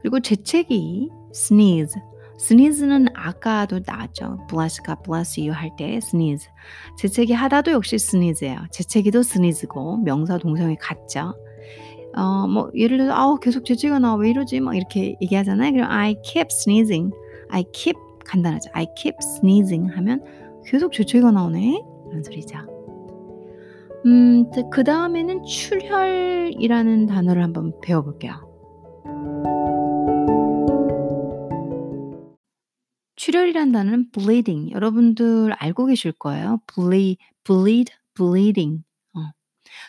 그리고 0.00 0.20
재채기 0.20 1.08
sneeze. 1.34 2.00
sneeze는 2.40 3.08
아까도 3.14 3.80
나왔죠. 3.86 4.38
bless 4.48 4.82
God 4.82 5.02
bless 5.04 5.38
you 5.38 5.52
할 5.52 5.70
때 5.76 5.96
sneeze. 5.96 6.48
재채기 6.96 7.34
하다도 7.34 7.70
역시 7.72 7.96
sneeze예요. 7.96 8.58
재채기도 8.70 9.20
sneeze고 9.20 9.98
명사 9.98 10.38
동사형이 10.38 10.76
같죠. 10.76 11.34
어 12.16 12.46
뭐 12.48 12.70
예를 12.74 12.98
들어서 12.98 13.14
"아우 13.14 13.38
계속 13.38 13.64
재채기가 13.64 13.98
나와. 14.00 14.16
왜 14.16 14.30
이러지?" 14.30 14.60
막 14.60 14.76
이렇게 14.76 15.16
얘기하잖아요. 15.22 15.72
그럼 15.72 15.90
I 15.90 16.16
keep 16.24 16.48
sneezing. 16.50 17.12
I 17.50 17.64
keep 17.72 17.98
간단하죠. 18.24 18.70
I 18.74 18.86
keep 18.96 19.16
sneezing 19.22 19.90
하면 19.96 20.22
계속 20.66 20.92
재채기가 20.92 21.30
나오네. 21.32 21.82
이런 22.10 22.22
소리죠. 22.22 22.58
음 24.06 24.44
그 24.72 24.82
다음에는 24.84 25.42
출혈이라는 25.44 27.06
단어를 27.06 27.42
한번 27.42 27.72
배워 27.82 28.02
볼게요. 28.02 28.32
출혈이란 33.16 33.72
단어는 33.72 34.10
bleeding. 34.12 34.72
여러분들 34.72 35.52
알고 35.52 35.86
계실 35.86 36.12
거예요. 36.12 36.58
bleed, 36.74 37.18
bleed, 37.44 37.92
bleeding. 38.14 38.82
어. 39.14 39.20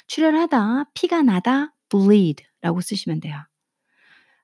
출혈하다, 0.07 0.85
피가 0.93 1.21
나다, 1.23 1.73
bleed라고 1.91 2.81
쓰시면 2.81 3.19
돼요. 3.19 3.35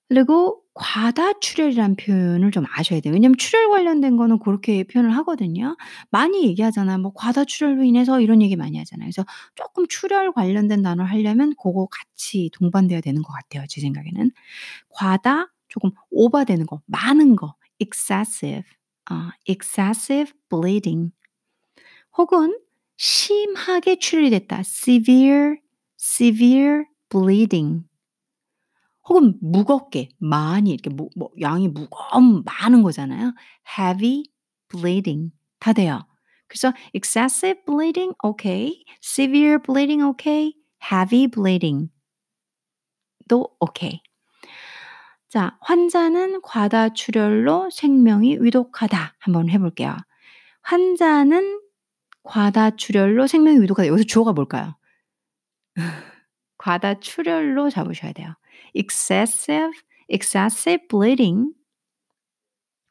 그리고 0.10 0.62
과다 0.74 1.34
출혈이란 1.39 1.96
표현을 1.96 2.51
좀 2.51 2.63
아셔야 2.70 3.00
돼요. 3.01 3.13
왜냐면 3.13 3.38
출혈 3.38 3.70
관련된 3.70 4.16
거는 4.16 4.39
그렇게 4.39 4.84
표현을 4.84 5.16
하거든요. 5.18 5.75
많이 6.12 6.46
얘기하잖아요. 6.46 7.00
뭐 7.00 7.12
과다 7.13 7.44
출혈로 7.44 7.84
인해서 7.84 8.22
이런 8.22 8.42
얘기 8.42 8.56
많이 8.56 8.77
하잖아요. 8.77 9.08
그래서 9.08 9.25
조금 9.56 9.88
출혈 9.88 10.34
관련된 10.34 10.82
단어를 10.84 11.10
하려면 11.10 11.56
고거 11.56 11.88
같이 11.88 12.50
동반돼야 12.54 13.01
되는 13.01 13.22
것 13.22 13.34
같아요, 13.34 13.66
제 13.68 13.82
생각에는. 13.82 14.32
과다, 14.89 15.51
조금 15.68 15.92
오버되는 16.12 16.66
거, 16.68 16.82
많은 16.86 17.36
거, 17.36 17.56
excessive, 17.80 18.63
어, 19.12 19.30
excessive 19.50 20.32
bleeding. 20.50 21.12
혹은 22.18 22.58
심하게 22.98 24.00
출혈이 24.00 24.30
됐다, 24.30 24.60
severe, 24.60 25.58
severe 26.00 26.86
bleeding. 27.10 27.84
혹은 29.08 29.38
무겁게 29.42 30.10
많이 30.18 30.72
이렇게 30.72 30.90
뭐, 30.90 31.10
뭐 31.16 31.30
양이 31.40 31.68
무거운 31.68 32.44
많은 32.44 32.84
거잖아요. 32.84 33.34
heavy 33.80 34.24
bleeding 34.70 35.32
다 35.60 35.74
돼요. 35.74 36.06
그래서 36.48 36.74
excessive 36.94 37.64
bleeding 37.66 38.14
okay, 38.24 38.84
severe 39.02 39.60
bleeding 39.60 40.04
okay, 40.04 40.54
heavy 40.92 41.28
bleeding 41.28 41.90
도 43.28 43.50
okay. 43.60 44.02
자, 45.30 45.58
환자는 45.62 46.42
과다 46.42 46.90
출혈로 46.90 47.70
생명이 47.70 48.38
위독하다. 48.40 49.16
한번 49.20 49.50
해볼게요. 49.50 49.98
환자는 50.62 51.62
과다 52.24 52.72
출혈로 52.72 53.28
생명이 53.28 53.60
위독하다. 53.62 53.88
여기서 53.88 54.06
주어가 54.06 54.34
뭘까요? 54.34 54.78
과다 56.58 57.00
출혈로 57.00 57.70
잡으셔야 57.70 58.14
돼요. 58.14 58.36
excessive, 58.74 59.72
excessive 60.10 60.88
bleeding 60.88 61.54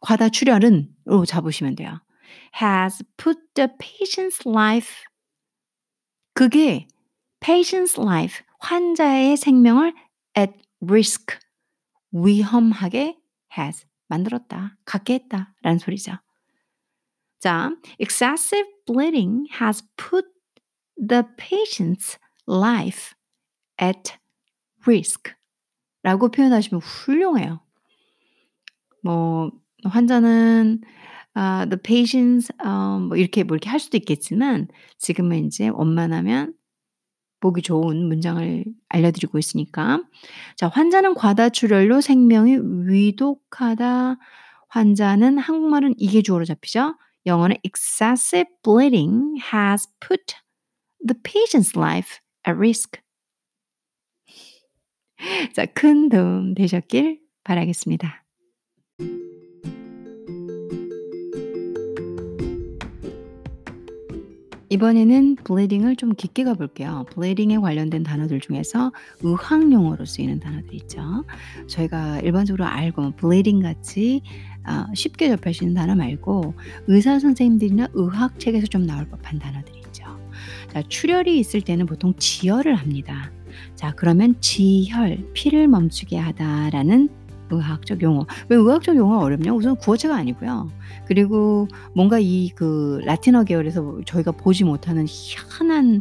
과다 0.01 0.29
출혈은로 0.29 1.25
잡으시면 1.27 1.77
돼요. 1.77 2.01
has 2.61 3.03
put 3.17 3.39
the 3.55 3.69
patient's 3.79 4.47
life 4.49 5.05
그게 6.35 6.87
patient's 7.41 8.01
life 8.01 8.45
환자의 8.61 9.37
생명을 9.37 9.95
at 10.37 10.53
risk 10.81 11.39
위험하게 12.13 13.19
has 13.57 13.87
만들었다, 14.09 14.77
갖게 14.85 15.15
했다라는 15.15 15.79
소리죠. 15.79 16.13
자, 17.41 17.71
excessive 17.99 18.69
bleeding 18.87 19.49
has 19.61 19.83
put 19.97 20.27
the 20.97 21.23
patient's 21.37 22.19
life 22.49 23.16
at 23.81 24.15
risk 24.87 25.33
라고 26.03 26.31
표현하시면 26.31 26.81
훌륭해요. 26.81 27.61
뭐 29.03 29.51
환자는 29.85 30.81
아 31.35 31.67
the 31.69 31.81
patients 31.83 32.53
어뭐 32.65 33.17
이렇게 33.17 33.45
뭐 33.45 33.57
이렇게 33.57 33.69
할 33.69 33.81
수도 33.81 33.97
있겠지만 33.97 34.69
지금은 34.99 35.37
인제 35.39 35.69
원만하면 35.69 36.55
보기 37.41 37.63
좋은 37.63 38.09
문장을 38.09 38.65
알려드리고 38.89 39.39
있으니까. 39.39 40.03
자, 40.57 40.69
환자는 40.69 41.15
과다출혈로 41.15 42.01
생명이 42.01 42.59
위독하다. 42.89 44.17
환자는 44.69 45.39
한국말은 45.39 45.95
이게 45.99 46.23
주어로 46.23 46.45
잡히죠. 46.45 46.97
영어는 47.27 47.57
excessive 47.65 48.47
bleeding 48.63 49.41
has 49.53 49.89
put 50.01 50.35
the 51.07 51.21
patient's 51.23 51.77
life 51.79 52.19
at 52.49 52.57
risk. 52.57 52.99
자, 55.55 55.67
큰 55.67 56.09
도움 56.09 56.55
되셨길 56.55 57.21
바라겠습니다. 57.45 58.23
이번에는 64.69 65.37
bleeding을 65.37 65.95
좀 65.97 66.15
깊게 66.15 66.43
가볼게요. 66.45 67.07
bleeding에 67.13 67.59
관련된 67.59 68.03
단어들 68.03 68.41
중에서 68.41 68.93
의학 69.23 69.73
용어로 69.73 70.05
쓰이는 70.05 70.41
단어들 70.41 70.75
있죠. 70.75 71.25
저희가 71.69 72.21
일반적으로 72.21 72.65
알고 72.65 73.13
bleeding 73.13 73.61
같이 73.61 74.23
어, 74.67 74.93
쉽게 74.95 75.29
접할 75.29 75.55
수 75.55 75.63
있는 75.63 75.75
단어 75.75 75.95
말고 75.95 76.55
의사 76.89 77.19
선생님들이나 77.21 77.89
의학 77.95 78.41
책에서 78.41 78.67
좀 78.67 78.85
나올 78.85 79.09
법한 79.09 79.39
단어들이 79.39 79.79
있죠. 79.87 80.05
자, 80.73 80.83
출혈이 80.83 81.39
있을 81.39 81.61
때는 81.61 81.87
보통 81.87 82.15
지혈을 82.17 82.75
합니다. 82.75 83.31
자, 83.75 83.93
그러면 83.97 84.35
지혈, 84.41 85.31
피를 85.33 85.69
멈추게 85.69 86.17
하다라는 86.19 87.09
의학적 87.51 88.03
용어. 88.03 88.27
왜 88.49 88.57
의학적 88.57 88.97
용어가 88.97 89.25
어렵냐? 89.25 89.53
우선 89.53 89.77
구어체가 89.77 90.17
아니고요. 90.17 90.69
그리고 91.07 91.69
뭔가 91.95 92.19
이 92.19 92.51
그 92.57 93.01
라틴어 93.05 93.45
계열에서 93.45 94.01
저희가 94.05 94.33
보지 94.33 94.65
못하는 94.65 95.05
희한한 95.09 96.01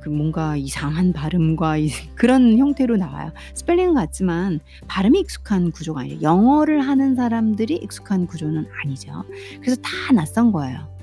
그 0.00 0.08
뭔가 0.10 0.56
이상한 0.56 1.12
발음과 1.12 1.78
이 1.78 1.88
그런 2.14 2.58
형태로 2.58 2.96
나와요. 2.96 3.32
스펠링은 3.54 3.94
같지만 3.94 4.60
발음이 4.88 5.20
익숙한 5.20 5.70
구조가 5.70 6.00
아니에요. 6.02 6.20
영어를 6.22 6.80
하는 6.80 7.14
사람들이 7.14 7.76
익숙한 7.76 8.26
구조는 8.26 8.66
아니죠. 8.82 9.24
그래서 9.60 9.80
다 9.80 10.12
낯선 10.12 10.52
거예요. 10.52 10.93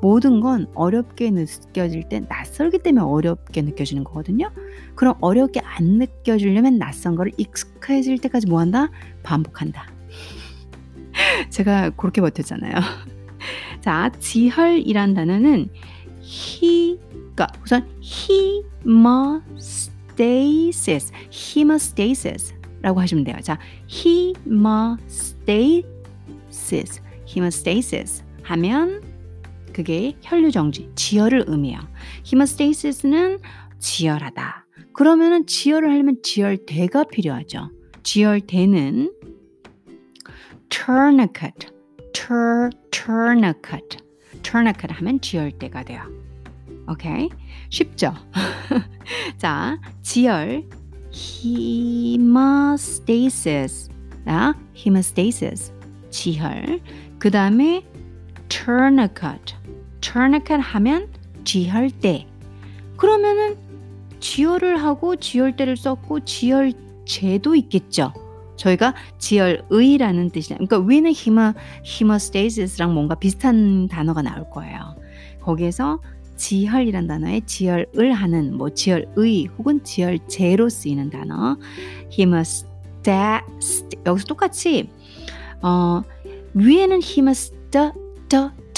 모든 0.00 0.40
건 0.40 0.66
어렵게 0.74 1.30
느껴질 1.30 2.08
때 2.08 2.20
낯설기 2.28 2.78
때문에 2.78 3.04
어렵게 3.04 3.62
느껴지는 3.62 4.04
거거든요. 4.04 4.50
그럼 4.94 5.14
어렵게 5.20 5.60
안 5.60 5.98
느껴지려면 5.98 6.78
낯선 6.78 7.16
거를 7.16 7.32
익숙해질 7.36 8.18
때까지 8.18 8.46
뭐 8.46 8.60
한다? 8.60 8.90
반복한다. 9.22 9.90
제가 11.50 11.90
그렇게 11.90 12.20
버텼잖아요. 12.20 12.74
자, 13.80 14.10
지혈이란 14.18 15.14
단어는 15.14 15.68
he, 16.22 16.98
그러니까 17.34 17.48
우선 17.62 17.88
hemostasis, 18.84 19.82
hemostasis.라고 21.30 23.00
하시면 23.00 23.24
돼요. 23.24 23.36
자, 23.42 23.58
hemostasis, 23.88 25.82
hemostasis 27.26 28.22
하면 28.42 29.09
그게 29.80 30.14
혈류 30.20 30.50
정지, 30.50 30.90
지혈을 30.94 31.44
의미해요. 31.46 31.80
히모스테이시스는 32.24 33.38
지혈하다. 33.78 34.66
그러면은 34.92 35.46
지혈을 35.46 35.90
하려면 35.90 36.18
지혈대가 36.22 37.04
필요하죠. 37.04 37.70
지혈대는 38.02 39.10
tourniquet, 40.68 41.68
tur, 42.12 42.68
tourniquet, 42.90 43.96
tourniquet 44.42 44.92
하면 44.92 45.18
지혈대가 45.22 45.82
돼요. 45.84 46.02
오케이? 46.86 47.30
쉽죠? 47.70 48.12
자, 49.38 49.80
지혈, 50.02 50.68
hemostasis, 52.20 52.98
아, 54.26 54.52
hemostasis, 54.76 55.72
지혈. 56.10 56.80
그 57.18 57.30
다음에 57.30 57.82
tourniquet, 58.50 59.54
tourniquet 60.00 60.60
하면 60.60 61.08
지혈대. 61.44 62.26
그러면은 62.96 63.56
지혈을 64.20 64.76
하고 64.82 65.16
지혈대를 65.16 65.76
썼고 65.76 66.20
지혈제도 66.20 67.54
있겠죠. 67.54 68.12
저희가 68.56 68.94
지혈의라는 69.18 70.30
뜻이냐. 70.30 70.58
그러니까 70.58 70.78
위는 70.78 71.12
히머 71.14 71.54
히머스테이시스랑 71.82 72.92
뭔가 72.92 73.14
비슷한 73.14 73.88
단어가 73.88 74.20
나올 74.20 74.48
거예요. 74.50 74.96
거기에서 75.40 75.98
지혈이란 76.36 77.06
단어에 77.06 77.40
지혈을 77.46 78.12
하는 78.12 78.56
뭐 78.56 78.70
지혈의 78.70 79.46
혹은 79.58 79.82
지혈제로 79.82 80.68
쓰이는 80.68 81.10
단어 81.10 81.56
hemosta 82.10 83.40
여기서 84.06 84.26
똑같이 84.26 84.90
어 85.62 86.02
위에는 86.54 87.00
hemosta 87.02 87.92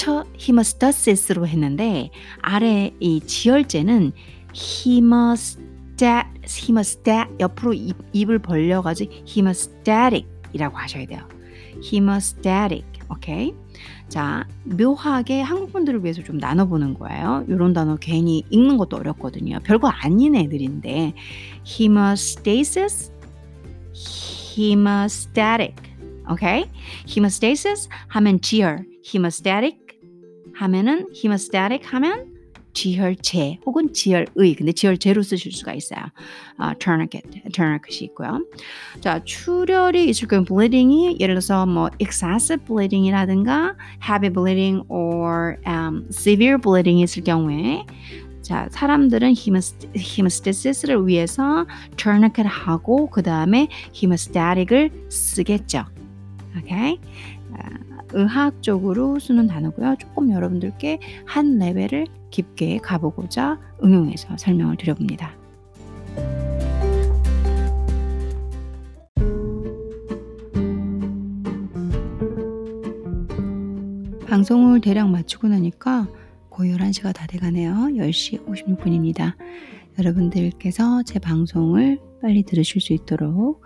sta 0.03 0.25
hemostasis로 0.37 1.47
했는데 1.47 2.11
아래 2.41 2.91
이 2.99 3.21
지혈제는 3.21 4.11
hemostat 4.51 6.27
hemostat 6.45 7.39
옆으로 7.39 7.73
입, 7.73 7.95
입을 8.11 8.39
벌려가지고 8.39 9.13
hemostatic이라고 9.25 10.77
하셔야 10.77 11.05
돼요. 11.05 11.21
hemostatic 11.81 12.83
오케이. 13.09 13.53
자 14.09 14.45
묘하게 14.65 15.41
한국 15.41 15.71
분들을 15.71 16.03
위해서 16.03 16.21
좀 16.21 16.37
나눠보는 16.37 16.95
거예요. 16.95 17.45
이런 17.47 17.71
단어 17.71 17.95
괜히 17.95 18.43
읽는 18.49 18.75
것도 18.75 18.97
어렵거든요. 18.97 19.59
별거 19.63 19.87
아닌 19.87 20.35
애들인데 20.35 21.13
hemostasis, 21.65 23.09
hemostatic, 24.57 25.75
오케이? 26.29 26.65
hemostasis 27.07 27.87
하면 28.09 28.41
지혈, 28.41 28.85
hemostatic 29.05 29.82
하면은 30.55 31.07
hemostatic 31.13 31.87
하면 31.87 32.33
지혈제 32.73 33.59
혹은 33.65 33.93
지혈의 33.93 34.55
근데 34.57 34.71
지혈제로 34.71 35.21
쓰실 35.21 35.51
수가 35.51 35.73
있어요. 35.73 36.01
아, 36.57 36.73
tourniquet, 36.73 37.43
tourniquet이 37.51 38.05
있고요. 38.09 38.43
자, 38.99 39.23
출혈이 39.23 40.05
있을 40.09 40.27
경우 40.27 40.43
bleeding이 40.43 41.17
예를 41.19 41.35
들어서 41.35 41.65
뭐 41.65 41.89
excessive 41.99 42.65
bleeding이라든가 42.65 43.75
heavy 44.03 44.33
bleeding 44.33 44.83
or 44.89 45.57
um, 45.67 46.07
severe 46.09 46.57
bleeding이 46.57 47.03
있을 47.03 47.23
경우에 47.23 47.85
자, 48.41 48.67
사람들은 48.71 49.35
히모스테시스를 49.95 51.07
위해서 51.07 51.65
tourniquet 51.95 52.47
하고 52.47 53.09
그 53.09 53.23
다음에 53.23 53.69
히모스타틱을 53.93 55.09
쓰겠죠. 55.09 55.85
오케이? 56.57 56.99
의학적으로 58.13 59.19
쓰는 59.19 59.47
단어고요. 59.47 59.95
조금 59.99 60.31
여러분들께 60.31 60.99
한 61.25 61.57
레벨을 61.57 62.07
깊게 62.31 62.79
가보고자 62.79 63.59
응용해서 63.83 64.37
설명을 64.37 64.77
드려봅니다. 64.77 65.35
방송을 74.27 74.81
대략 74.81 75.09
마치고 75.09 75.47
나니까 75.47 76.07
거의 76.49 76.73
11시가 76.73 77.13
다 77.13 77.27
돼가네요. 77.27 77.73
10시 77.73 78.45
56분입니다. 78.47 79.35
여러분들께서 79.99 81.03
제 81.03 81.19
방송을 81.19 81.99
빨리 82.23 82.43
들으실 82.43 82.79
수 82.79 82.93
있도록 82.93 83.65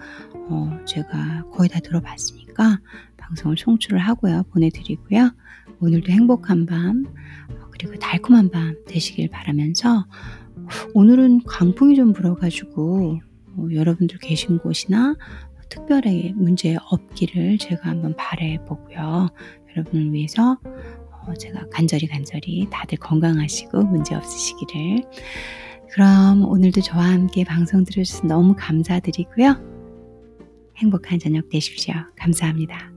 어, 0.50 0.80
제가 0.86 1.44
거의 1.52 1.70
다 1.70 1.80
들어봤으니까 1.80 2.82
방송을 3.16 3.56
송출을 3.56 4.00
하고요. 4.00 4.46
보내드리고요. 4.52 5.32
오늘도 5.80 6.12
행복한 6.12 6.66
밤 6.66 7.06
그리고 7.72 7.94
달콤한 8.00 8.50
밤 8.50 8.76
되시길 8.88 9.30
바라면서 9.30 10.08
오늘은 10.96 11.44
강풍이 11.44 11.96
좀 11.96 12.14
불어가지고 12.14 13.20
어, 13.58 13.68
여러분들 13.72 14.18
계신 14.18 14.58
곳이나 14.58 15.16
특별하게 15.70 16.34
문제 16.36 16.78
없기를 16.90 17.60
제가 17.60 17.88
한번 17.88 18.16
바래 18.18 18.58
보고요. 18.66 19.30
여러분을 19.70 20.12
위해서 20.14 20.58
어, 21.28 21.34
제가 21.36 21.68
간절히 21.72 22.08
간절히 22.08 22.68
다들 22.72 22.98
건강하시고 22.98 23.84
문제 23.84 24.16
없으시기를. 24.16 25.04
그럼 25.92 26.44
오늘도 26.44 26.82
저와 26.82 27.04
함께 27.04 27.44
방송 27.44 27.84
들어주셔서 27.84 28.28
너무 28.28 28.56
감사드리고요. 28.58 29.56
행복한 30.78 31.20
저녁 31.20 31.50
되십시오. 31.50 31.94
감사합니다. 32.16 32.97